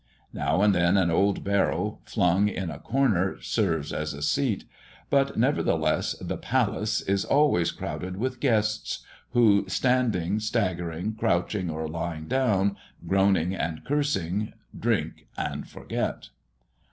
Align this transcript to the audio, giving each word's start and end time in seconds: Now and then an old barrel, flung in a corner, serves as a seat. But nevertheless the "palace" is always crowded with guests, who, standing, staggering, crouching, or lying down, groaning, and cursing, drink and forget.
Now 0.33 0.63
and 0.63 0.73
then 0.73 0.97
an 0.97 1.11
old 1.11 1.43
barrel, 1.43 2.01
flung 2.05 2.47
in 2.47 2.71
a 2.71 2.79
corner, 2.79 3.37
serves 3.39 3.93
as 3.93 4.15
a 4.15 4.23
seat. 4.23 4.63
But 5.11 5.37
nevertheless 5.37 6.13
the 6.19 6.37
"palace" 6.37 7.01
is 7.01 7.23
always 7.23 7.69
crowded 7.69 8.17
with 8.17 8.39
guests, 8.39 9.05
who, 9.33 9.65
standing, 9.69 10.39
staggering, 10.39 11.13
crouching, 11.13 11.69
or 11.69 11.87
lying 11.87 12.27
down, 12.27 12.77
groaning, 13.07 13.53
and 13.53 13.85
cursing, 13.85 14.53
drink 14.75 15.27
and 15.37 15.67
forget. 15.67 16.29